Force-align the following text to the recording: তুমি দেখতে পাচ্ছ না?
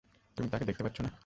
তুমি 0.37 0.47
দেখতে 0.61 0.83
পাচ্ছ 0.83 0.97
না? 1.01 1.11